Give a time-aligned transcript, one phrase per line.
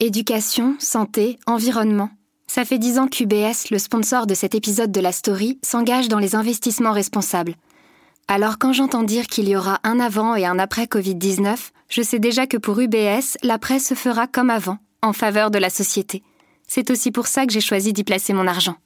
[0.00, 2.10] Éducation, santé, environnement.
[2.46, 6.20] Ça fait dix ans qu'UBS, le sponsor de cet épisode de la story, s'engage dans
[6.20, 7.56] les investissements responsables.
[8.28, 12.20] Alors quand j'entends dire qu'il y aura un avant et un après Covid-19, je sais
[12.20, 16.22] déjà que pour UBS, l'après se fera comme avant, en faveur de la société.
[16.68, 18.76] C'est aussi pour ça que j'ai choisi d'y placer mon argent.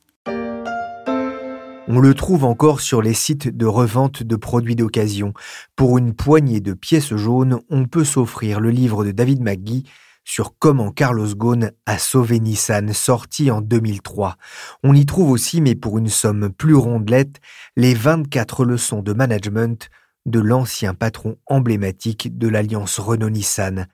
[1.89, 5.35] On le trouve encore sur les sites de revente de produits d'occasion.
[5.77, 9.85] Pour une poignée de pièces jaunes, on peut s'offrir le livre de David McGee
[10.25, 14.37] sur comment Carlos Ghosn a sauvé Nissan, sorti en 2003.
[14.83, 17.41] On y trouve aussi, mais pour une somme plus rondelette,
[17.77, 19.91] les 24 leçons de management
[20.27, 23.87] de l'ancien patron emblématique de l'alliance Renault-Nissan.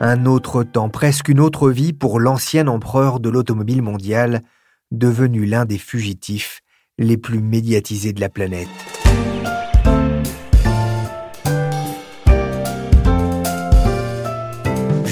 [0.00, 4.42] Un autre temps, presque une autre vie pour l'ancien empereur de l'automobile mondiale,
[4.90, 6.60] devenu l'un des fugitifs
[6.98, 8.68] les plus médiatisés de la planète.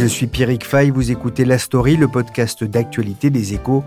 [0.02, 3.84] Je suis Pierrick Fay, vous écoutez La Story, le podcast d'actualité des échos.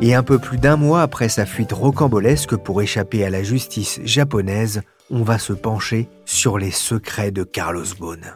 [0.00, 4.00] Et un peu plus d'un mois après sa fuite rocambolesque pour échapper à la justice
[4.02, 8.34] japonaise, on va se pencher sur les secrets de Carlos Ghosn.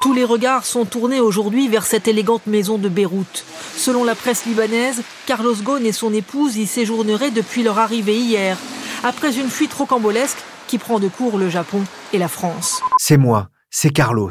[0.00, 3.44] Tous les regards sont tournés aujourd'hui vers cette élégante maison de Beyrouth.
[3.76, 8.56] Selon la presse libanaise, Carlos Ghosn et son épouse y séjourneraient depuis leur arrivée hier,
[9.04, 10.38] après une fuite rocambolesque
[10.70, 11.82] qui prend de court le Japon
[12.12, 12.80] et la France.
[12.98, 14.30] C'est moi, c'est Carlos.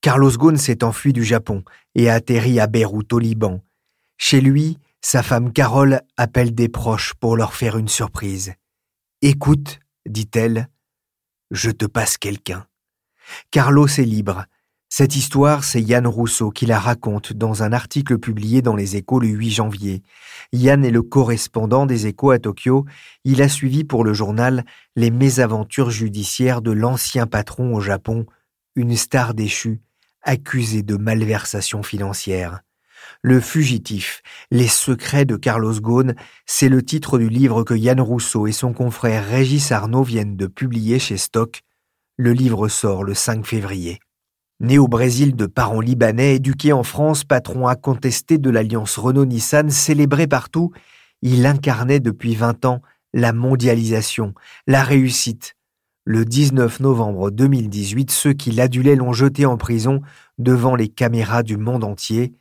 [0.00, 1.62] Carlos Ghosn s'est enfui du Japon
[1.94, 3.60] et a atterri à Beyrouth au Liban.
[4.16, 8.54] Chez lui, sa femme Carole appelle des proches pour leur faire une surprise.
[9.20, 10.70] Écoute, dit-elle,
[11.50, 12.66] je te passe quelqu'un.
[13.50, 14.46] Carlos est libre,
[14.96, 19.18] cette histoire, c'est Yann Rousseau qui la raconte dans un article publié dans les Échos
[19.18, 20.04] le 8 janvier.
[20.52, 22.86] Yann est le correspondant des Échos à Tokyo.
[23.24, 28.26] Il a suivi pour le journal les mésaventures judiciaires de l'ancien patron au Japon,
[28.76, 29.80] une star déchue,
[30.22, 32.60] accusée de malversation financière.
[33.20, 34.22] Le fugitif,
[34.52, 36.14] les secrets de Carlos Ghosn,
[36.46, 40.46] c'est le titre du livre que Yann Rousseau et son confrère Régis Arnaud viennent de
[40.46, 41.62] publier chez Stock.
[42.16, 43.98] Le livre sort le 5 février.
[44.60, 50.26] Né au Brésil de parents libanais, éduqué en France, patron incontesté de l'alliance Renault-Nissan, célébré
[50.26, 50.72] partout,
[51.22, 52.80] il incarnait depuis 20 ans
[53.12, 54.34] la mondialisation,
[54.66, 55.56] la réussite.
[56.04, 60.02] Le 19 novembre 2018, ceux qui l'adulaient l'ont jeté en prison
[60.38, 62.34] devant les caméras du monde entier.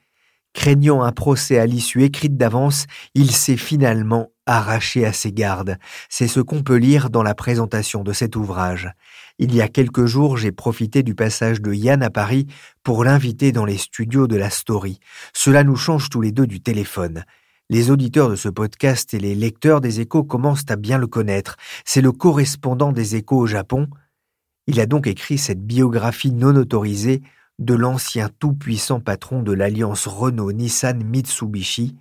[0.53, 2.85] Craignant un procès à l'issue écrite d'avance,
[3.15, 5.77] il s'est finalement arraché à ses gardes.
[6.09, 8.91] C'est ce qu'on peut lire dans la présentation de cet ouvrage.
[9.39, 12.45] Il y a quelques jours, j'ai profité du passage de Yann à Paris
[12.83, 14.99] pour l'inviter dans les studios de la Story.
[15.33, 17.23] Cela nous change tous les deux du téléphone.
[17.69, 21.57] Les auditeurs de ce podcast et les lecteurs des échos commencent à bien le connaître.
[21.83, 23.87] C'est le correspondant des échos au Japon.
[24.67, 27.23] Il a donc écrit cette biographie non autorisée
[27.57, 31.95] de l'ancien tout-puissant patron de l'alliance Renault-Nissan-Mitsubishi,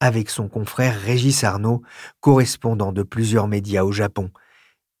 [0.00, 1.80] avec son confrère Régis Arnaud,
[2.20, 4.30] correspondant de plusieurs médias au Japon.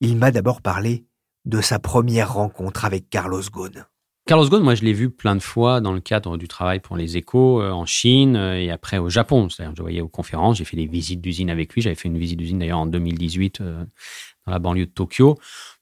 [0.00, 1.04] Il m'a d'abord parlé
[1.46, 3.86] de sa première rencontre avec Carlos Ghosn.
[4.26, 6.96] Carlos Ghosn, moi, je l'ai vu plein de fois dans le cadre du travail pour
[6.96, 9.48] les échos euh, en Chine euh, et après au Japon.
[9.48, 11.80] C'est-à-dire, je voyais aux conférences, j'ai fait des visites d'usine avec lui.
[11.80, 13.84] J'avais fait une visite d'usine d'ailleurs en 2018 euh,
[14.44, 15.38] dans la banlieue de Tokyo.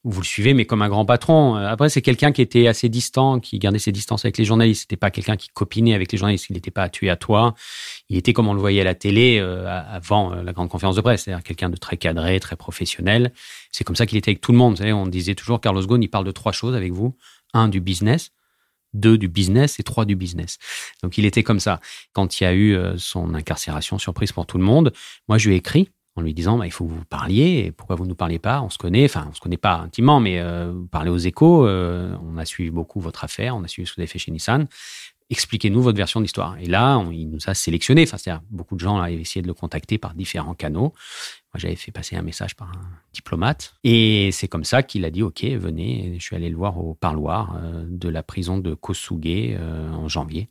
[0.06, 1.54] Vous le suivez, mais comme un grand patron.
[1.54, 4.82] Après, c'est quelqu'un qui était assez distant, qui gardait ses distances avec les journalistes.
[4.82, 6.46] C'était pas quelqu'un qui copinait avec les journalistes.
[6.50, 7.54] Il n'était pas tuer à toi.
[8.10, 11.24] Il était comme on le voyait à la télé avant la grande conférence de presse.
[11.24, 13.32] C'est-à-dire quelqu'un de très cadré, très professionnel.
[13.72, 14.74] C'est comme ça qu'il était avec tout le monde.
[14.74, 17.16] Vous savez, on disait toujours Carlos Ghosn, il parle de trois choses avec vous.
[17.54, 18.30] Un, du business
[18.94, 20.58] deux du business et trois du business.
[21.02, 21.80] Donc il était comme ça.
[22.12, 24.92] Quand il y a eu euh, son incarcération, surprise pour tout le monde,
[25.28, 27.96] moi je lui ai écrit en lui disant bah, il faut que vous parliez, pourquoi
[27.96, 28.62] vous ne nous parlez pas?
[28.62, 31.66] On se connaît, enfin on se connaît pas intimement, mais euh, vous parlez aux échos,
[31.66, 34.18] euh, on a suivi beaucoup votre affaire, on a suivi ce que vous avez fait
[34.18, 34.66] chez Nissan.
[35.30, 36.56] Expliquez-nous votre version d'histoire.
[36.60, 38.02] Et là, il nous a sélectionné.
[38.02, 40.92] Enfin, c'est-à-dire, beaucoup de gens avaient essayé de le contacter par différents canaux.
[41.52, 43.74] Moi, j'avais fait passer un message par un diplomate.
[43.84, 46.16] Et c'est comme ça qu'il a dit, OK, venez.
[46.18, 50.08] je suis allé le voir au parloir euh, de la prison de Kosuge euh, en
[50.08, 50.50] janvier.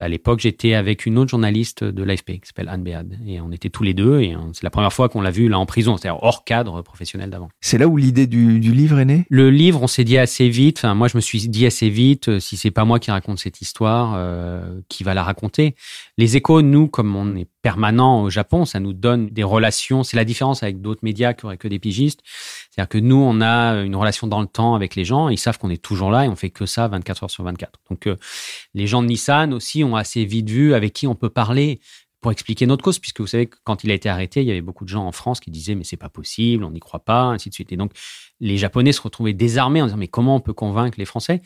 [0.00, 3.18] À l'époque, j'étais avec une autre journaliste de l'AFP qui s'appelle Anne Béad.
[3.26, 4.20] Et on était tous les deux.
[4.20, 7.30] Et c'est la première fois qu'on l'a vu là en prison, c'est-à-dire hors cadre professionnel
[7.30, 7.48] d'avant.
[7.60, 9.24] C'est là où l'idée du, livre est née?
[9.30, 10.78] Le livre, on s'est dit assez vite.
[10.78, 13.38] Enfin, moi, je me suis dit assez vite, euh, si c'est pas moi qui raconte
[13.38, 15.76] cette histoire, euh, qui va la raconter
[16.18, 20.04] Les échos, nous, comme on est permanent au Japon, ça nous donne des relations.
[20.04, 22.20] C'est la différence avec d'autres médias qui auraient que des pigistes.
[22.70, 25.30] C'est-à-dire que nous, on a une relation dans le temps avec les gens.
[25.30, 27.80] Ils savent qu'on est toujours là et on fait que ça 24 heures sur 24.
[27.88, 28.16] Donc, euh,
[28.74, 31.80] les gens de Nissan aussi ont assez vite vu avec qui on peut parler
[32.24, 34.50] pour expliquer notre cause, puisque vous savez que quand il a été arrêté, il y
[34.50, 37.04] avait beaucoup de gens en France qui disaient mais c'est pas possible, on n'y croit
[37.04, 37.70] pas, ainsi de suite.
[37.70, 37.92] Et donc
[38.40, 41.42] les Japonais se retrouvaient désarmés en disant mais comment on peut convaincre les Français?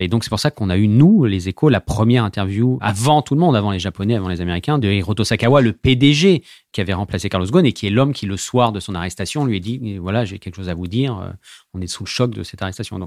[0.00, 3.20] Et donc c'est pour ça qu'on a eu nous les Échos la première interview avant
[3.20, 6.42] tout le monde, avant les Japonais, avant les Américains, de Hiroto Sakawa, le PDG
[6.72, 9.44] qui avait remplacé Carlos Ghosn et qui est l'homme qui le soir de son arrestation
[9.44, 11.30] lui a dit voilà j'ai quelque chose à vous dire, euh,
[11.74, 12.98] on est sous le choc de cette arrestation.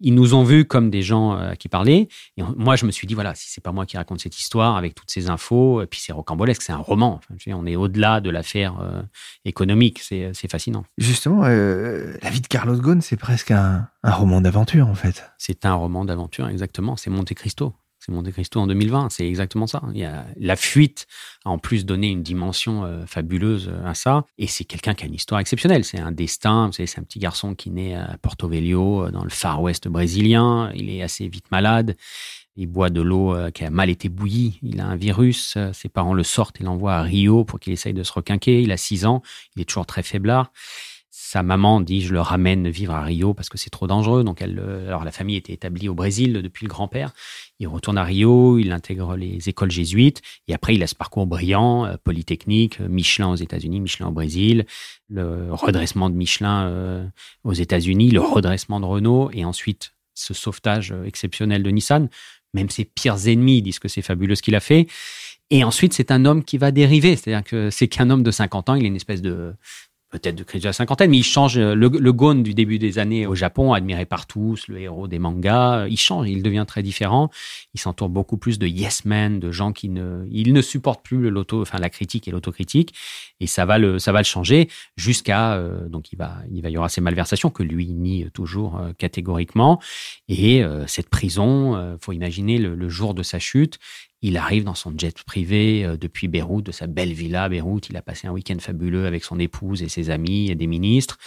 [0.00, 2.08] Ils nous ont vus comme des gens euh, à qui parler.
[2.36, 4.76] Et moi, je me suis dit, voilà, si c'est pas moi qui raconte cette histoire
[4.76, 7.20] avec toutes ces infos, et puis c'est rocambolesque, c'est un roman.
[7.48, 9.02] on est au-delà de l'affaire euh,
[9.44, 10.84] économique, c'est fascinant.
[10.98, 15.30] Justement, euh, la vie de Carlos Ghosn, c'est presque un, un roman d'aventure, en fait.
[15.38, 16.96] C'est un roman d'aventure, exactement.
[16.96, 17.74] C'est Monte Cristo.
[18.04, 19.80] C'est Monte Cristo en 2020, c'est exactement ça.
[19.94, 21.06] Il y a, la fuite
[21.46, 24.26] a en plus donné une dimension euh, fabuleuse euh, à ça.
[24.36, 25.84] Et c'est quelqu'un qui a une histoire exceptionnelle.
[25.84, 26.68] C'est un destin.
[26.70, 30.70] c'est un petit garçon qui naît à Porto Velho, euh, dans le Far West brésilien.
[30.74, 31.96] Il est assez vite malade.
[32.56, 34.60] Il boit de l'eau qui a mal été bouillie.
[34.62, 35.58] Il a un virus.
[35.72, 38.62] Ses parents le sortent et l'envoient à Rio pour qu'il essaye de se requinquer.
[38.62, 39.22] Il a six ans.
[39.56, 40.52] Il est toujours très faiblard
[41.34, 44.22] sa maman dit je le ramène vivre à Rio parce que c'est trop dangereux.
[44.22, 47.12] Donc elle, alors la famille était établie au Brésil depuis le grand-père.
[47.58, 51.26] Il retourne à Rio, il intègre les écoles jésuites et après il a ce parcours
[51.26, 54.64] brillant, euh, polytechnique, Michelin aux États-Unis, Michelin au Brésil,
[55.08, 57.04] le redressement de Michelin euh,
[57.42, 62.08] aux États-Unis, le redressement de Renault et ensuite ce sauvetage euh, exceptionnel de Nissan.
[62.52, 64.86] Même ses pires ennemis disent que c'est fabuleux ce qu'il a fait.
[65.50, 67.16] Et ensuite, c'est un homme qui va dériver.
[67.16, 69.52] C'est-à-dire que c'est qu'un homme de 50 ans, il est une espèce de,
[70.14, 71.58] peut-être de crise de la cinquantaine, mais il change.
[71.58, 75.18] Le, le Gon du début des années au Japon, admiré par tous, le héros des
[75.18, 77.30] mangas, il change, il devient très différent.
[77.74, 81.30] Il s'entoure beaucoup plus de yes men, de gens qui ne, il ne supporte plus
[81.30, 82.94] l'auto, enfin la critique et l'autocritique,
[83.40, 86.70] et ça va le, ça va le changer jusqu'à euh, donc il va, il va
[86.70, 89.80] y aura ces malversations que lui nie toujours euh, catégoriquement,
[90.28, 93.78] et euh, cette prison, faut imaginer le, le jour de sa chute,
[94.22, 97.88] il arrive dans son jet privé euh, depuis Beyrouth, de sa belle villa à Beyrouth.
[97.90, 101.18] Il a passé un week-end fabuleux avec son épouse et ses amis et des ministres.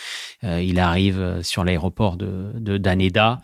[0.44, 3.40] Euh, il arrive euh, sur l'aéroport de, de Daneda.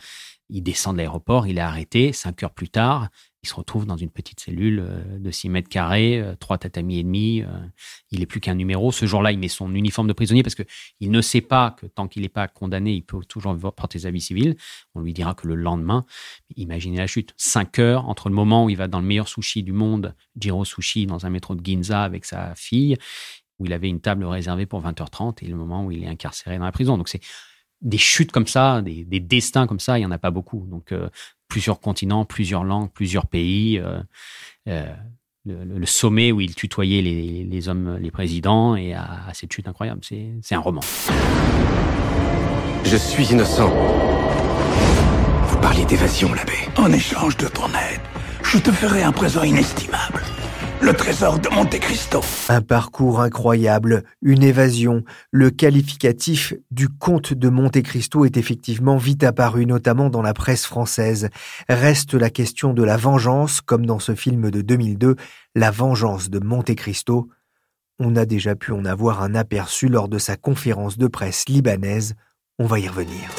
[0.50, 2.14] Il descend de l'aéroport, il est arrêté.
[2.14, 3.10] Cinq heures plus tard,
[3.44, 7.00] il se retrouve dans une petite cellule euh, de 6 mètres carrés, euh, trois tatamis
[7.00, 7.42] et demi.
[7.42, 7.48] Euh,
[8.12, 8.92] il n'est plus qu'un numéro.
[8.92, 12.08] Ce jour-là, il met son uniforme de prisonnier parce qu'il ne sait pas que tant
[12.08, 14.56] qu'il n'est pas condamné, il peut toujours porter sa vie civile.
[14.96, 16.06] On lui dira que le lendemain,
[16.56, 19.62] imaginez la chute, 5 heures entre le moment où il va dans le meilleur sushi
[19.62, 22.96] du monde, Jiro Sushi, dans un métro de Ginza avec sa fille,
[23.60, 26.58] où il avait une table réservée pour 20h30, et le moment où il est incarcéré
[26.58, 26.98] dans la prison.
[26.98, 27.22] Donc c'est
[27.82, 30.66] des chutes comme ça, des, destins comme ça, il n'y en a pas beaucoup.
[30.68, 30.94] Donc
[31.54, 33.78] plusieurs continents, plusieurs langues, plusieurs pays.
[33.78, 34.02] Euh,
[34.68, 34.88] euh,
[35.46, 40.02] le, sommet où il tutoyait les, hommes, les présidents, et à, cette chute incroyable.
[40.04, 40.82] C'est un roman.
[42.86, 43.70] Je suis innocent.
[45.48, 46.54] Vous parliez d'évasion, l'abbé.
[46.76, 48.02] En échange de ton aide,
[48.42, 50.23] je te ferai un présent inestimable
[50.84, 52.20] le trésor de Monte Cristo.
[52.50, 55.06] Un parcours incroyable, une évasion.
[55.32, 60.66] Le qualificatif du comte de Monte Cristo est effectivement vite apparu, notamment dans la presse
[60.66, 61.30] française.
[61.70, 65.16] Reste la question de la vengeance, comme dans ce film de 2002,
[65.56, 67.30] La vengeance de Monte Cristo.
[68.00, 72.16] On a déjà pu en avoir un aperçu lors de sa conférence de presse libanaise.
[72.60, 73.30] On va y revenir.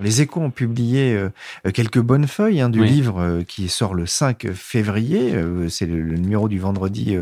[0.00, 1.30] Les échos ont publié euh,
[1.72, 5.34] quelques bonnes feuilles hein, du livre euh, qui sort le 5 février.
[5.34, 7.16] Euh, c'est le, numéro du vendredi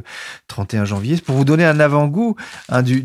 [0.49, 1.17] 31 janvier.
[1.19, 2.37] Pour vous donner un avant-goût
[2.69, 3.01] hein, du,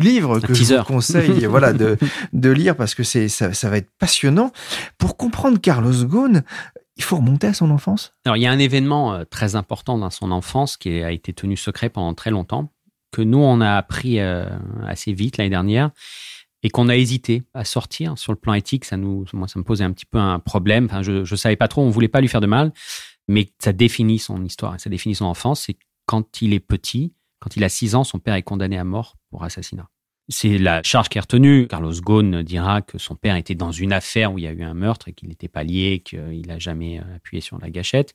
[0.00, 1.96] livre que je vous conseille voilà, de,
[2.32, 4.52] de, lire parce que c'est, ça, ça, va être passionnant.
[4.98, 6.42] Pour comprendre Carlos Ghosn,
[6.96, 8.14] il faut remonter à son enfance?
[8.24, 11.56] Alors, il y a un événement très important dans son enfance qui a été tenu
[11.56, 12.70] secret pendant très longtemps,
[13.12, 15.90] que nous, on a appris assez vite l'année dernière
[16.66, 19.62] et qu'on a hésité à sortir sur le plan éthique, ça nous, moi, ça me
[19.62, 20.86] posait un petit peu un problème.
[20.86, 22.72] Enfin, je, ne savais pas trop, on voulait pas lui faire de mal,
[23.28, 25.60] mais ça définit son histoire, ça définit son enfance.
[25.66, 28.82] C'est quand il est petit, quand il a 6 ans, son père est condamné à
[28.82, 29.88] mort pour assassinat.
[30.28, 31.68] C'est la charge qui est retenue.
[31.68, 34.64] Carlos Ghosn dira que son père était dans une affaire où il y a eu
[34.64, 38.12] un meurtre et qu'il n'était pas lié, qu'il n'a jamais appuyé sur la gâchette.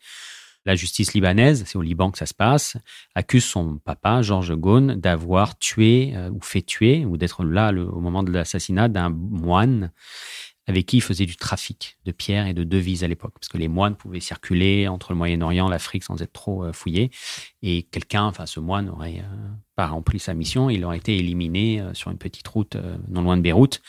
[0.66, 2.78] La justice libanaise, c'est au Liban que ça se passe,
[3.16, 8.00] accuse son papa, Georges Ghosn, d'avoir tué euh, ou fait tuer, ou d'être là au
[8.00, 9.92] moment de l'assassinat d'un moine
[10.68, 13.58] avec qui il faisait du trafic de pierres et de devises à l'époque, parce que
[13.58, 17.10] les moines pouvaient circuler entre le Moyen-Orient, l'Afrique sans être trop euh, fouillés.
[17.64, 21.84] Et quelqu'un, enfin ce moine, n'aurait euh, pas rempli sa mission, il aurait été éliminé
[21.94, 22.78] sur une petite route
[23.10, 23.82] non loin de Beyrouth.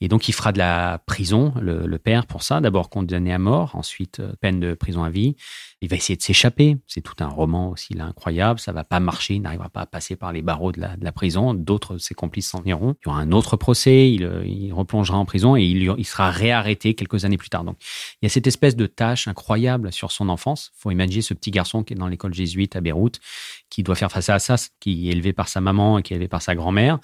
[0.00, 2.60] Et donc il fera de la prison, le, le père, pour ça.
[2.60, 5.36] D'abord condamné à mort, ensuite peine de prison à vie.
[5.82, 6.76] Il va essayer de s'échapper.
[6.86, 8.60] C'est tout un roman aussi là, incroyable.
[8.60, 9.34] Ça va pas marcher.
[9.34, 11.54] Il n'arrivera pas à passer par les barreaux de la, de la prison.
[11.54, 12.96] D'autres ses complices s'en iront.
[13.02, 14.10] Il y aura un autre procès.
[14.12, 17.64] Il, il replongera en prison et il, il, sera réarrêté quelques années plus tard.
[17.64, 17.76] Donc,
[18.20, 20.70] il y a cette espèce de tâche incroyable sur son enfance.
[20.76, 23.20] Faut imaginer ce petit garçon qui est dans l'école jésuite à Beyrouth,
[23.70, 26.16] qui doit faire face à ça, qui est élevé par sa maman et qui est
[26.16, 26.98] élevé par sa grand-mère.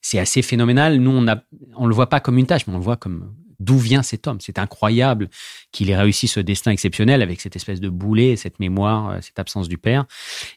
[0.00, 0.98] C'est assez phénoménal.
[0.98, 1.42] Nous, on a,
[1.76, 4.26] on le voit pas comme une tâche, mais on le voit comme d'où vient cet
[4.26, 4.40] homme.
[4.40, 5.28] C'est incroyable
[5.72, 9.38] qu'il ait réussi ce destin exceptionnel avec cette espèce de boulet, cette mémoire, euh, cette
[9.38, 10.04] absence du père.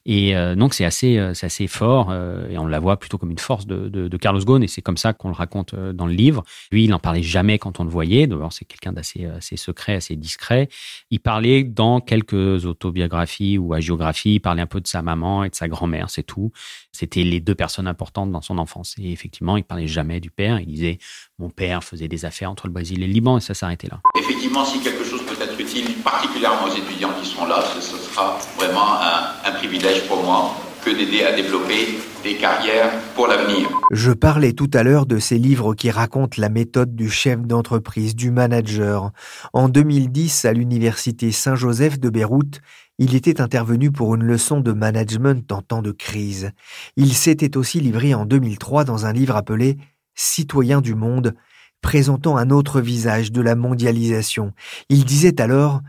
[0.05, 2.13] Et euh, donc c'est assez, euh, assez fort
[2.49, 5.13] et on la voit plutôt comme une force de Carlos Ghosn et c'est comme ça
[5.13, 6.43] qu'on le raconte dans le livre.
[6.71, 8.27] Lui, il n'en parlait jamais quand on le voyait.
[8.27, 10.69] D'abord, c'est quelqu'un d'assez assez secret, assez discret.
[11.09, 15.49] Il parlait dans quelques autobiographies ou hagiographies, il parlait un peu de sa maman et
[15.49, 16.51] de sa grand-mère, c'est tout.
[16.91, 18.95] C'était les deux personnes importantes dans son enfance.
[18.97, 20.59] Et effectivement, il parlait jamais du père.
[20.59, 20.97] Il disait
[21.37, 23.99] mon père faisait des affaires entre le Brésil et le Liban et ça s'arrêtait là.
[24.17, 28.37] Effectivement, si quelque chose peut être utile, particulièrement aux étudiants qui sont là, ce, sera
[28.57, 33.69] vraiment un, un privilège pour moi que d'aider à développer des carrières pour l'avenir.
[33.91, 38.15] Je parlais tout à l'heure de ces livres qui racontent la méthode du chef d'entreprise,
[38.15, 39.11] du manager.
[39.53, 42.61] En 2010, à l'université Saint-Joseph de Beyrouth,
[42.97, 46.51] il était intervenu pour une leçon de management en temps de crise.
[46.97, 49.77] Il s'était aussi livré en 2003 dans un livre appelé
[50.15, 51.33] Citoyens du monde,
[51.81, 54.53] présentant un autre visage de la mondialisation.
[54.89, 55.81] Il disait alors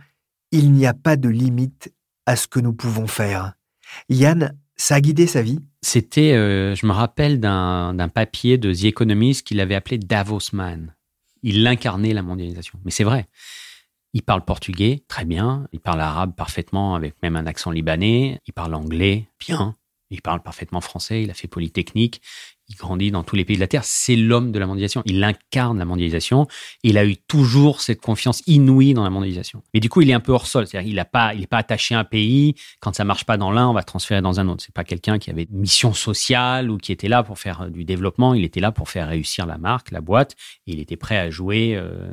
[0.53, 1.93] Il n'y a pas de limite
[2.27, 3.55] à ce que nous pouvons faire.
[4.09, 5.61] Yann, ça a guidé sa vie?
[5.83, 10.95] C'était, euh, je me rappelle d'un papier de The Economist qu'il avait appelé Davos Man.
[11.43, 12.79] Il incarnait la mondialisation.
[12.85, 13.29] Mais c'est vrai.
[14.13, 15.69] Il parle portugais, très bien.
[15.73, 18.41] Il parle arabe parfaitement, avec même un accent libanais.
[18.47, 19.77] Il parle anglais, bien.
[20.11, 21.23] Il parle parfaitement français.
[21.23, 22.21] Il a fait Polytechnique
[22.71, 25.03] il grandit dans tous les pays de la Terre, c'est l'homme de la mondialisation.
[25.05, 26.47] Il incarne la mondialisation.
[26.85, 29.63] Il a eu toujours cette confiance inouïe dans la mondialisation.
[29.75, 30.69] Mais du coup, il est un peu hors sol.
[30.69, 32.55] C'est-à-dire, il n'est pas, il pas attaché à un pays.
[32.79, 34.63] Quand ça marche pas dans l'un, on va transférer dans un autre.
[34.65, 38.35] C'est pas quelqu'un qui avait mission sociale ou qui était là pour faire du développement.
[38.35, 40.37] Il était là pour faire réussir la marque, la boîte.
[40.67, 42.13] Il était prêt à jouer euh,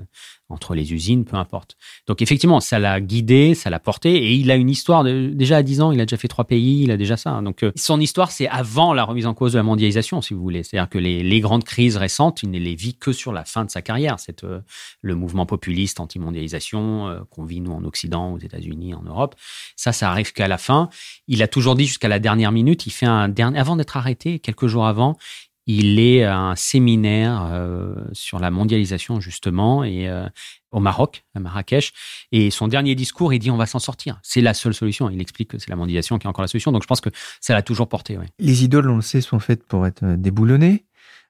[0.50, 1.76] entre les usines, peu importe.
[2.08, 5.58] Donc effectivement, ça l'a guidé, ça l'a porté, et il a une histoire de, déjà
[5.58, 7.42] à 10 ans, il a déjà fait trois pays, il a déjà ça.
[7.42, 10.42] Donc euh, son histoire, c'est avant la remise en cause de la mondialisation, si vous
[10.42, 10.64] voulez.
[10.64, 13.66] C'est-à-dire que les, les, grandes crises récentes, il ne les vit que sur la fin
[13.66, 14.20] de sa carrière.
[14.20, 14.62] C'est euh,
[15.02, 19.36] le mouvement populiste anti-mondialisation euh, qu'on vit nous en Occident, aux États-Unis, en Europe.
[19.76, 20.90] Ça, ça arrive qu'à la fin.
[21.28, 24.40] Il a toujours dit jusqu'à la dernière minute, il fait un dernier, avant d'être arrêté,
[24.40, 25.18] quelques jours avant,
[25.68, 30.28] il est à un séminaire euh, sur la mondialisation justement et euh,
[30.72, 31.94] au Maroc, à Marrakech.
[32.32, 34.20] Et son dernier discours, il dit on va s'en sortir.
[34.24, 35.10] C'est la seule solution.
[35.10, 36.72] Il explique que c'est la mondialisation qui est encore la solution.
[36.72, 37.10] Donc je pense que
[37.42, 38.18] ça l'a toujours porté.
[38.40, 40.86] Les idoles, on le sait, sont faites pour être déboulonnées.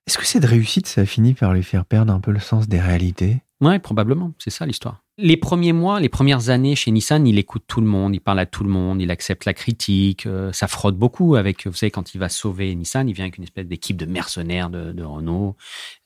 [0.06, 2.70] Est-ce que cette réussite, ça a fini par lui faire perdre un peu le sens
[2.70, 3.42] des réalités?
[3.62, 4.34] Oui, probablement.
[4.38, 5.04] C'est ça l'histoire.
[5.20, 8.38] Les premiers mois, les premières années chez Nissan, il écoute tout le monde, il parle
[8.38, 11.90] à tout le monde, il accepte la critique, euh, ça frotte beaucoup avec, vous savez,
[11.90, 15.56] quand il va sauver Nissan, il vient avec une espèce d'équipe de mercenaires de, Renault,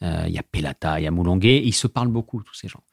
[0.01, 2.53] euh, il y a Pelata, il y a Moulonguet, et ils se parlent beaucoup, tous
[2.53, 2.83] ces gens.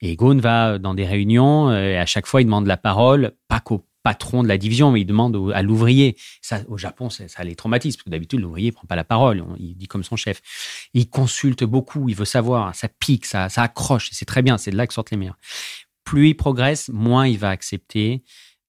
[0.00, 3.34] Et Ghosn va dans des réunions, euh, et à chaque fois, il demande la parole,
[3.46, 6.16] pas qu'au patron de la division, mais il demande à l'ouvrier.
[6.42, 9.76] Ça, au Japon, ça, les traumatise, parce que d'habitude, l'ouvrier prend pas la parole, il
[9.76, 10.40] dit comme son chef.
[10.94, 14.70] il consulte beaucoup, il veut savoir, ça pique, ça, ça accroche, c'est très bien, c'est
[14.70, 15.38] de là que sortent les meilleurs.
[16.04, 18.22] Plus il progresse, moins il va accepter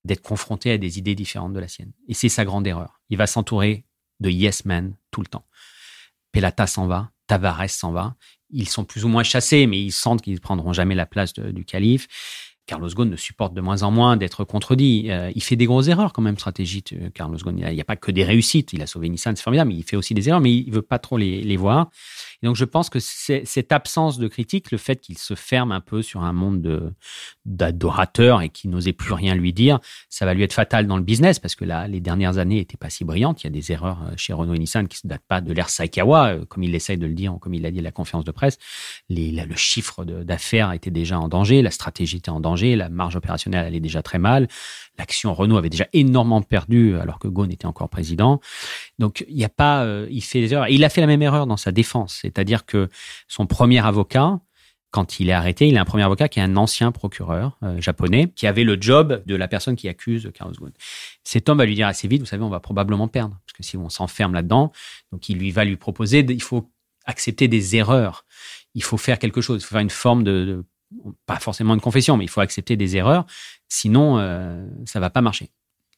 [0.03, 1.91] d'être confronté à des idées différentes de la sienne.
[2.07, 2.99] Et c'est sa grande erreur.
[3.09, 3.85] Il va s'entourer
[4.19, 5.45] de yes men tout le temps.
[6.31, 8.15] Pelata s'en va, Tavares s'en va.
[8.49, 11.33] Ils sont plus ou moins chassés, mais ils sentent qu'ils ne prendront jamais la place
[11.33, 12.07] du calife.
[12.71, 15.11] Carlos Ghosn ne supporte de moins en moins d'être contredit.
[15.11, 17.57] Euh, il fait des grosses erreurs quand même stratégiques, euh, Carlos Ghosn.
[17.57, 18.71] Il n'y a, pas que des réussites.
[18.71, 20.81] Il a sauvé Nissan, c'est formidable, mais il fait aussi des erreurs, mais il veut
[20.81, 21.89] pas trop les, voir.
[22.43, 26.01] Donc je pense que cette absence de critique, le fait qu'il se ferme un peu
[26.01, 26.93] sur un monde de
[27.45, 31.03] d'adorateurs et qui n'osait plus rien lui dire, ça va lui être fatal dans le
[31.03, 33.43] business parce que là, les dernières années n'étaient pas si brillantes.
[33.43, 35.51] Il y a des erreurs euh, chez Renault et Nissan qui ne datent pas de
[35.51, 38.23] l'ère Saikawa, comme il essaye de le dire, comme il l'a dit à la conférence
[38.23, 38.57] de presse.
[39.09, 43.65] Le chiffre d'affaires était déjà en danger, la stratégie était en danger, la marge opérationnelle
[43.65, 44.47] allait déjà très mal,
[44.97, 48.39] l'action Renault avait déjà énormément perdu alors que Ghosn était encore président.
[48.99, 51.57] Donc il n'y a pas, euh, il fait il a fait la même erreur dans
[51.57, 52.89] sa défense, c'est-à-dire que
[53.27, 54.39] son premier avocat,
[54.91, 57.79] quand il est arrêté, il a un premier avocat qui est un ancien procureur euh,
[57.79, 60.73] japonais qui avait le job de la personne qui accuse Carlos Ghosn.
[61.23, 63.63] Cet homme va lui dire assez vite, vous savez, on va probablement perdre parce que
[63.63, 64.71] si on s'enferme là-dedans,
[65.11, 66.69] donc il lui va lui proposer, il faut
[67.05, 68.25] accepter des erreurs
[68.73, 70.63] il faut faire quelque chose, il faut faire une forme de,
[71.25, 73.25] pas forcément une confession, mais il faut accepter des erreurs,
[73.69, 75.49] sinon euh, ça va pas marcher.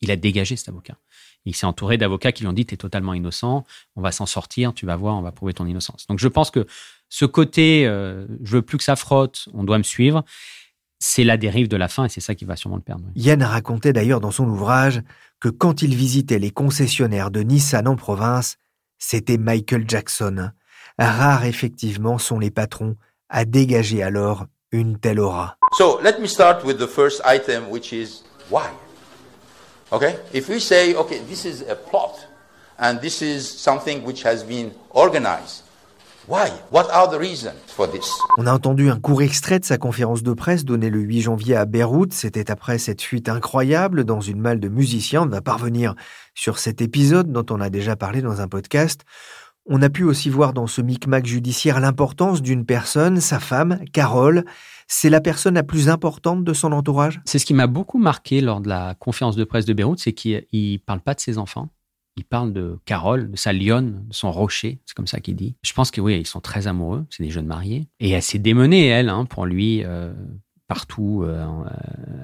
[0.02, 0.98] Il a dégagé cet avocat.
[1.46, 4.26] Il s'est entouré d'avocats qui lui ont dit tu es totalement innocent, on va s'en
[4.26, 6.08] sortir, tu vas voir, on va prouver ton innocence.
[6.08, 6.66] Donc je pense que
[7.10, 10.24] ce côté euh, je veux plus que ça frotte, on doit me suivre,
[11.00, 13.06] c'est la dérive de la fin et c'est ça qui va sûrement le perdre.
[13.16, 15.02] Yann racontait d'ailleurs dans son ouvrage
[15.42, 18.58] que quand il visitait les concessionnaires de Nissan en province,
[18.98, 20.52] c'était Michael Jackson.
[20.98, 22.96] Rares effectivement sont les patrons
[23.28, 25.56] à dégager alors une telle aura.
[25.78, 28.70] So let me start with the first item, which is why.
[29.92, 30.18] Okay?
[30.34, 32.28] If we say, okay, this is a plot,
[32.78, 35.64] and this is something which has been organized,
[36.26, 36.48] Why?
[36.72, 38.10] What are the reasons for this?
[38.38, 41.58] On a entendu un court extrait de sa conférence de presse donnée le 8 janvier
[41.58, 42.14] à Beyrouth.
[42.14, 45.24] C'était après cette fuite incroyable dans une malle de musiciens.
[45.24, 45.96] On va parvenir
[46.34, 49.02] sur cet épisode dont on a déjà parlé dans un podcast.
[49.66, 54.44] On a pu aussi voir dans ce micmac judiciaire l'importance d'une personne, sa femme, Carole.
[54.88, 57.22] C'est la personne la plus importante de son entourage?
[57.26, 60.12] C'est ce qui m'a beaucoup marqué lors de la conférence de presse de Beyrouth, c'est
[60.12, 61.70] qu'il ne parle pas de ses enfants
[62.16, 65.56] il parle de Carole, de sa lionne, de son rocher, c'est comme ça qu'il dit.
[65.64, 67.88] Je pense que oui, ils sont très amoureux, c'est des jeunes mariés.
[68.00, 70.14] Et elle s'est démenée, elle, hein, pour lui, euh,
[70.74, 71.24] partout.
[71.24, 71.46] Euh,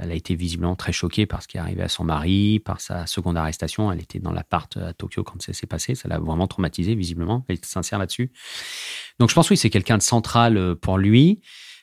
[0.02, 2.82] elle a été visiblement très choquée par ce qui est arrivé à son mari, par
[2.82, 3.92] sa seconde arrestation.
[3.92, 5.94] Elle était dans l'appart à Tokyo quand ça s'est passé.
[5.94, 7.46] Ça l'a vraiment traumatisée, visiblement.
[7.48, 8.32] Elle était sincère là-dessus.
[9.20, 11.42] Donc je pense, oui, c'est quelqu'un de central euh, pour lui.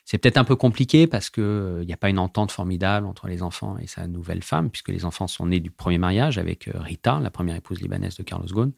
[0.09, 3.05] C'est peut-être un peu compliqué parce que il euh, n'y a pas une entente formidable
[3.07, 6.37] entre les enfants et sa nouvelle femme, puisque les enfants sont nés du premier mariage
[6.37, 8.71] avec euh, Rita, la première épouse libanaise de Carlos Ghosn.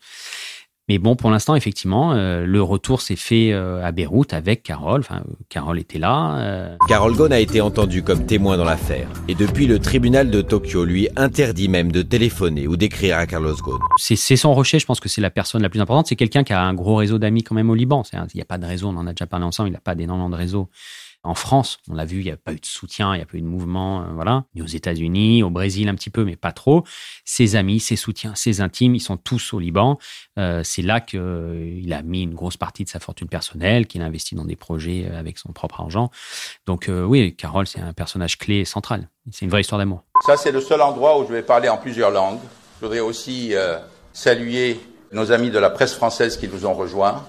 [0.90, 5.00] Mais bon, pour l'instant, effectivement, euh, le retour s'est fait à Beyrouth avec Carole.
[5.00, 6.76] Enfin, Carole était là.
[6.88, 9.08] Carole Ghosn a été entendue comme témoin dans l'affaire.
[9.28, 13.56] Et depuis, le tribunal de Tokyo lui interdit même de téléphoner ou d'écrire à Carlos
[13.56, 13.80] Ghosn.
[13.98, 16.08] C'est son rocher, je pense que c'est la personne la plus importante.
[16.08, 18.04] C'est quelqu'un qui a un gros réseau d'amis quand même au Liban.
[18.14, 19.96] Il n'y a pas de réseau, on en a déjà parlé ensemble, il n'a pas
[19.96, 20.70] d'énormément de réseau
[21.24, 23.26] en France, on l'a vu, il n'y a pas eu de soutien, il n'y a
[23.26, 24.46] pas eu de mouvement, euh, voilà.
[24.60, 26.84] Aux États-Unis, au Brésil un petit peu, mais pas trop.
[27.26, 29.98] Ses amis, ses soutiens, ses intimes, ils sont tous au Liban.
[30.38, 34.02] Euh, c'est là qu'il euh, a mis une grosse partie de sa fortune personnelle, qu'il
[34.02, 36.10] a investi dans des projets avec son propre argent.
[36.66, 39.10] Donc oui, Carole, c'est un personnage clé central.
[39.32, 40.04] C'est une vraie histoire d'amour.
[40.26, 42.40] Ça, c'est le seul endroit où je vais parler en plusieurs langues.
[42.80, 43.54] Je voudrais aussi
[44.14, 44.80] saluer
[45.12, 47.24] nos amis de la presse française qui nous ont rejoints.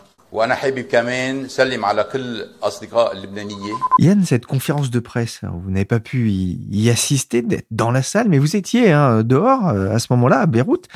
[3.99, 8.29] Yann, cette conférence de presse, vous n'avez pas pu y, assister, d'être dans la salle,
[8.29, 10.87] mais vous étiez hein, dehors euh, à ce moment-là, à Beyrouth.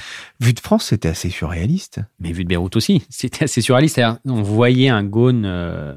[0.40, 2.00] Vu de France, c'était assez surréaliste.
[2.20, 4.00] Mais vu de Beyrouth aussi, c'était assez surréaliste.
[4.24, 5.94] On voyait un Gaune euh,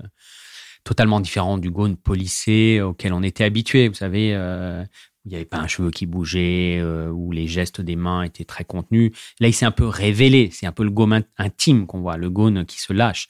[0.83, 3.87] totalement différent du Gaune policé auquel on était habitué.
[3.87, 4.83] Vous savez, euh,
[5.27, 8.45] il n'y avait pas un cheveu qui bougeait, euh, où les gestes des mains étaient
[8.45, 9.11] très contenus.
[9.41, 10.49] Là, il s'est un peu révélé.
[10.53, 13.27] C'est un peu le Gaume intime qu'on voit, le Gaune qui se lâche.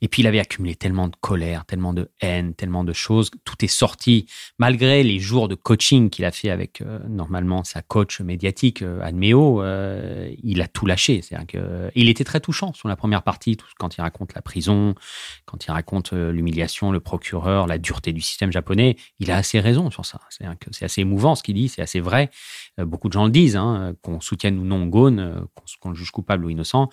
[0.00, 3.30] Et puis, il avait accumulé tellement de colère, tellement de haine, tellement de choses.
[3.44, 4.26] Tout est sorti,
[4.58, 9.00] malgré les jours de coaching qu'il a fait avec, euh, normalement, sa coach médiatique, euh,
[9.02, 9.62] Admeo.
[9.62, 11.22] Euh, il a tout lâché.
[11.22, 14.94] C'est-à-dire que, il était très touchant sur la première partie, quand il raconte la prison,
[15.46, 18.96] quand il raconte l'humiliation, le procureur, la dureté du système japonais.
[19.18, 20.20] Il a assez raison sur ça.
[20.28, 22.30] C'est-à-dire que c'est assez émouvant ce qu'il dit, c'est assez vrai.
[22.78, 25.40] Euh, beaucoup de gens le disent, hein, qu'on soutienne ou non euh,
[25.80, 26.88] qu'on le juge coupable ou innocent.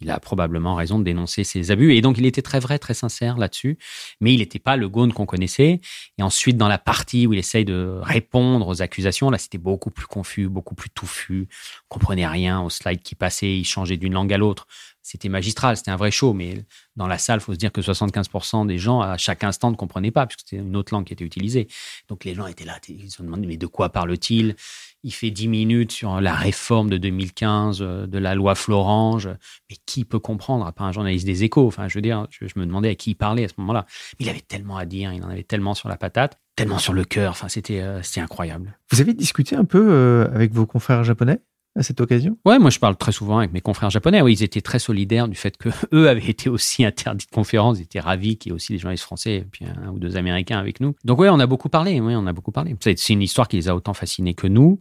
[0.00, 1.94] Il a probablement raison de dénoncer ses abus.
[1.94, 3.78] Et donc, il était très vrai, très sincère là-dessus.
[4.20, 5.80] Mais il n'était pas le Ghosn qu'on connaissait.
[6.18, 9.90] Et ensuite, dans la partie où il essaye de répondre aux accusations, là, c'était beaucoup
[9.90, 11.48] plus confus, beaucoup plus touffu.
[11.84, 13.56] On comprenait rien aux slides qui passaient.
[13.56, 14.66] Il changeait d'une langue à l'autre
[15.02, 16.64] c'était magistral, c'était un vrai show, mais
[16.96, 19.76] dans la salle, il faut se dire que 75% des gens, à chaque instant, ne
[19.76, 21.68] comprenaient pas, puisque c'était une autre langue qui était utilisée.
[22.08, 24.56] Donc les gens étaient là, ils se demandaient, mais de quoi parle-t-il?
[25.02, 29.28] Il fait 10 minutes sur la réforme de 2015 euh, de la loi Florange,
[29.70, 31.66] mais qui peut comprendre, à part un journaliste des échos?
[31.66, 33.86] Enfin, je veux dire, je, me demandais à qui il parlait à ce moment-là.
[34.18, 37.04] Il avait tellement à dire, il en avait tellement sur la patate, tellement sur le
[37.04, 38.78] cœur, enfin, c'était euh, incroyable.
[38.90, 41.40] Vous avez discuté un peu euh, avec vos confrères japonais?
[41.76, 42.36] À cette occasion?
[42.44, 44.20] Ouais, moi je parle très souvent avec mes confrères japonais.
[44.22, 47.78] Oui, ils étaient très solidaires du fait que eux avaient été aussi interdits de conférence.
[47.78, 50.16] Ils étaient ravis qu'il y ait aussi des journalistes français et puis un ou deux
[50.16, 50.94] Américains avec nous.
[51.04, 52.00] Donc oui, on a beaucoup parlé.
[52.00, 52.74] Oui, on a beaucoup parlé.
[52.80, 54.78] C'est une histoire qui les a autant fascinés que nous.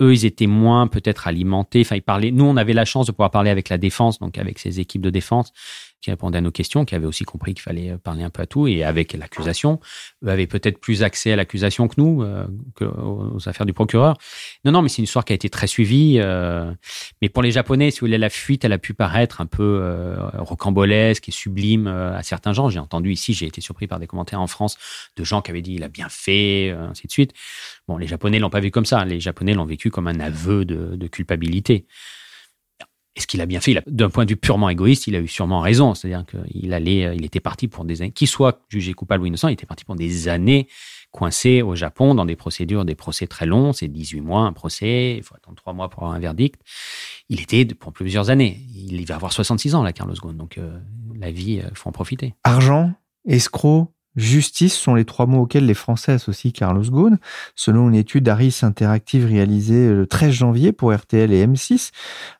[0.00, 1.80] Eux, ils étaient moins peut-être alimentés.
[1.80, 2.30] Enfin, ils parlaient.
[2.30, 5.02] Nous, on avait la chance de pouvoir parler avec la défense, donc avec ces équipes
[5.02, 5.52] de défense
[6.00, 8.42] qui répondaient à nos questions, qui avaient aussi compris qu'il fallait euh, parler un peu
[8.42, 9.80] à tout, et avec l'accusation,
[10.24, 12.46] eux avaient peut-être plus accès à l'accusation que nous, euh,
[12.80, 14.16] aux affaires du procureur.
[14.64, 16.18] Non, non, mais c'est une histoire qui a été très suivie.
[16.20, 16.72] Euh,
[17.20, 20.16] mais pour les Japonais, si vous voulez, la fuite, elle a pu paraître un peu
[20.34, 22.68] rocambolesque et sublime à certains gens.
[22.68, 24.76] J'ai entendu ici, j'ai été surpris par des commentaires en France
[25.16, 27.32] de gens qui avaient dit il a bien fait, ainsi de suite.
[27.86, 29.04] Bon, les Japonais l'ont pas vu comme ça.
[29.04, 31.86] Les Japonais l'ont vécu comme un aveu de culpabilité
[33.18, 35.60] Est-ce qu'il a bien fait D'un point de vue purement égoïste, il a eu sûrement
[35.60, 35.94] raison.
[35.94, 39.48] C'est-à-dire qu'il allait, il était parti pour des années, qu'il soit jugé coupable ou innocent,
[39.48, 40.68] il était parti pour des années
[41.10, 43.72] coincé au Japon dans des procédures, des procès très longs.
[43.72, 46.60] C'est 18 mois un procès, il faut attendre 3 mois pour avoir un verdict.
[47.28, 48.60] Il était pour plusieurs années.
[48.74, 50.36] Il va avoir 66 ans, là, Carlos Ghosn.
[50.36, 50.78] Donc, euh,
[51.18, 52.34] la vie, il faut en profiter.
[52.44, 52.92] Argent,
[53.26, 57.18] escroc, Justice sont les trois mots auxquels les Français associent Carlos Ghosn.
[57.54, 61.90] Selon une étude Harris Interactive réalisée le 13 janvier pour RTL et M6,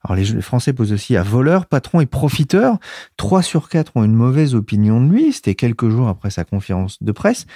[0.05, 2.79] alors les Français posent aussi à voleur, patron et profiteur.
[3.17, 5.33] Trois sur quatre ont une mauvaise opinion de lui.
[5.33, 7.47] C'était quelques jours après sa conférence de presse.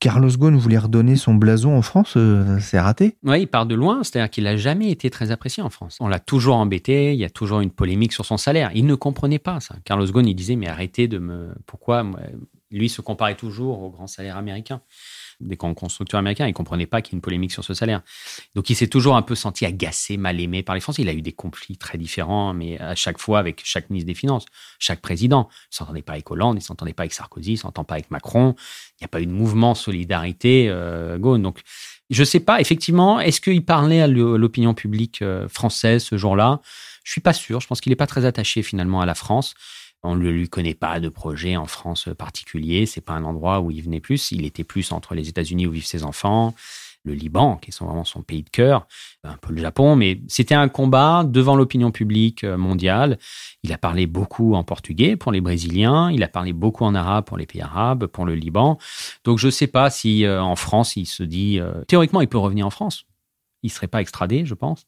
[0.00, 2.14] Carlos Ghosn voulait redonner son blason en France.
[2.16, 3.16] Euh, c'est raté.
[3.24, 4.02] Oui, il part de loin.
[4.02, 5.96] C'est-à-dire qu'il n'a jamais été très apprécié en France.
[6.00, 7.14] On l'a toujours embêté.
[7.14, 8.70] Il y a toujours une polémique sur son salaire.
[8.74, 9.76] Il ne comprenait pas ça.
[9.84, 11.54] Carlos Ghosn, il disait, mais arrêtez de me...
[11.66, 12.04] Pourquoi
[12.78, 14.80] lui se comparait toujours au grand salaire américain.
[15.40, 18.02] Des constructeurs américains, il ne comprenait pas qu'il y ait une polémique sur ce salaire.
[18.54, 21.02] Donc il s'est toujours un peu senti agacé, mal aimé par les Français.
[21.02, 24.14] Il a eu des conflits très différents, mais à chaque fois avec chaque ministre des
[24.14, 24.44] Finances,
[24.78, 25.48] chaque président.
[25.50, 27.84] Il ne s'entendait pas avec Hollande, il ne s'entendait pas avec Sarkozy, il ne s'entend
[27.84, 28.54] pas avec Macron.
[29.00, 31.60] Il n'y a pas eu de mouvement solidarité, euh, Donc
[32.10, 36.60] je ne sais pas, effectivement, est-ce qu'il parlait à l'opinion publique euh, française ce jour-là?
[37.04, 37.60] Je ne suis pas sûr.
[37.60, 39.54] Je pense qu'il n'est pas très attaché finalement à la France.
[40.02, 42.86] On ne lui connaît pas de projet en France particulier.
[42.86, 44.32] C'est pas un endroit où il venait plus.
[44.32, 46.54] Il était plus entre les États-Unis où vivent ses enfants,
[47.04, 48.86] le Liban, qui est vraiment son pays de cœur,
[49.22, 49.94] un peu le Japon.
[49.94, 53.18] Mais c'était un combat devant l'opinion publique mondiale.
[53.62, 56.10] Il a parlé beaucoup en portugais pour les Brésiliens.
[56.10, 58.78] Il a parlé beaucoup en arabe pour les pays arabes, pour le Liban.
[59.24, 61.60] Donc je ne sais pas si euh, en France il se dit.
[61.60, 63.04] Euh, théoriquement, il peut revenir en France.
[63.62, 64.86] Il serait pas extradé, je pense.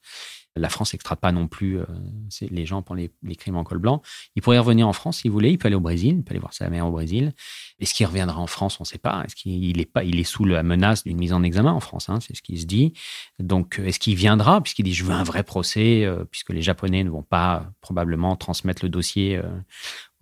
[0.56, 1.84] La France n'extrade pas non plus euh,
[2.40, 4.02] les gens pour les, crimes en col blanc.
[4.36, 5.50] Il pourrait revenir en France s'il voulait.
[5.50, 7.32] Il peut aller au Brésil, il peut aller voir sa mère au Brésil.
[7.80, 8.78] Est-ce qu'il reviendra en France?
[8.78, 9.24] On ne sait pas.
[9.24, 12.08] Est-ce qu'il est pas Il est sous la menace d'une mise en examen en France.
[12.08, 12.92] Hein, c'est ce qu'il se dit.
[13.40, 14.60] Donc, est-ce qu'il viendra?
[14.60, 18.36] Puisqu'il dit je veux un vrai procès, euh, puisque les Japonais ne vont pas probablement
[18.36, 19.42] transmettre le dossier euh,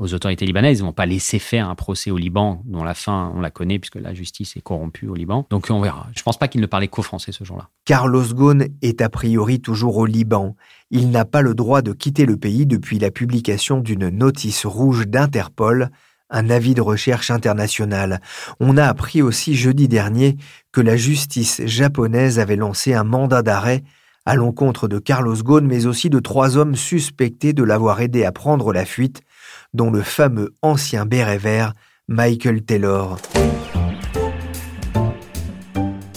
[0.02, 0.80] aux autorités libanaises.
[0.80, 3.78] Ils vont pas laisser faire un procès au Liban dont la fin, on la connaît
[3.78, 5.46] puisque la justice est corrompue au Liban.
[5.48, 6.08] Donc on verra.
[6.16, 7.68] Je pense pas qu'il ne parlait qu'au français ce jour-là.
[7.84, 10.56] Carlos Ghosn est a priori toujours au Liban.
[10.90, 15.06] Il n'a pas le droit de quitter le pays depuis la publication d'une notice rouge
[15.06, 15.90] d'Interpol,
[16.30, 18.20] un avis de recherche international.
[18.58, 20.36] On a appris aussi jeudi dernier
[20.72, 23.84] que la justice japonaise avait lancé un mandat d'arrêt
[24.24, 28.32] à l'encontre de Carlos Ghosn, mais aussi de trois hommes suspectés de l'avoir aidé à
[28.32, 29.22] prendre la fuite
[29.74, 31.74] dont le fameux ancien béret vert
[32.08, 33.18] Michael Taylor.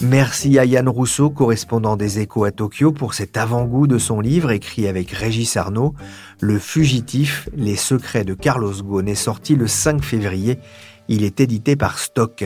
[0.02, 4.52] Merci à Yann Rousseau, correspondant des Échos à Tokyo, pour cet avant-goût de son livre
[4.52, 5.94] écrit avec Régis Arnaud.
[6.40, 10.58] Le fugitif, les secrets de Carlos Ghosn est sorti le 5 février.
[11.08, 12.44] Il est édité par Stock.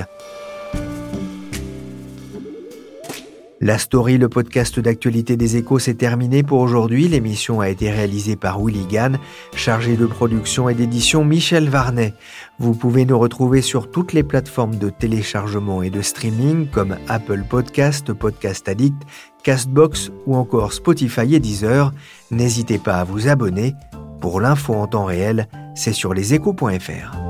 [3.63, 7.09] La story, le podcast d'actualité des échos, s'est terminé pour aujourd'hui.
[7.09, 9.19] L'émission a été réalisée par Willy Gann,
[9.55, 12.15] chargé de production et d'édition Michel Varnet.
[12.59, 17.45] Vous pouvez nous retrouver sur toutes les plateformes de téléchargement et de streaming comme Apple
[17.47, 19.03] Podcast, Podcast Addict,
[19.43, 21.93] Castbox ou encore Spotify et Deezer.
[22.31, 23.75] N'hésitez pas à vous abonner.
[24.23, 27.30] Pour l'info en temps réel, c'est sur leséchos.fr.